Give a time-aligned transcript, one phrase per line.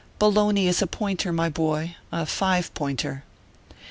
[0.17, 3.23] Bologna is a pointer, my boy a Five Pointer.